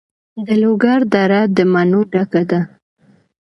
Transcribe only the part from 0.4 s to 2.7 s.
د لوګر دره د مڼو ډکه ده.